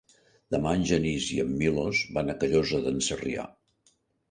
[0.53, 3.49] Demà en Genís i en Milos van a Callosa d'en Sarrià.